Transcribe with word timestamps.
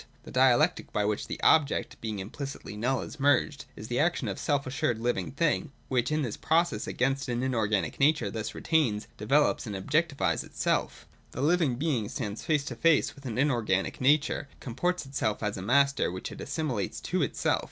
The 0.23 0.31
dialectic 0.31 0.91
by 0.91 1.05
which 1.05 1.27
the 1.27 1.39
object, 1.43 2.01
being 2.01 2.17
implicitly 2.17 2.75
null, 2.75 3.01
is 3.01 3.19
merged, 3.19 3.65
is 3.75 3.87
the 3.87 3.99
action 3.99 4.27
of 4.27 4.37
the 4.37 4.41
self 4.41 4.65
assured 4.65 4.97
Hving 4.97 5.35
thing, 5.35 5.71
which 5.89 6.11
in 6.11 6.23
this 6.23 6.37
process 6.37 6.87
against 6.87 7.29
an 7.29 7.43
inorganic 7.43 7.99
nature 7.99 8.31
thus 8.31 8.55
retains, 8.55 9.07
develops, 9.15 9.67
and 9.67 9.75
objectifies 9.75 10.43
itself 10.43 11.05
The 11.33 11.41
living 11.43 11.75
being 11.75 12.09
stands 12.09 12.43
face 12.43 12.65
to 12.65 12.75
face 12.75 13.13
with 13.13 13.27
an 13.27 13.37
inorganic 13.37 14.01
nature, 14.01 14.47
to 14.47 14.47
which 14.47 14.53
it 14.53 14.59
comports 14.59 15.05
itself 15.05 15.43
as 15.43 15.55
a 15.55 15.61
master 15.61 16.05
and 16.05 16.15
which 16.15 16.31
it 16.31 16.37
219 16.37 16.41
221.] 16.41 16.41
LIFE. 16.41 16.53
361 16.65 16.89
assimilates 16.89 17.01
to 17.01 17.21
itself. 17.21 17.59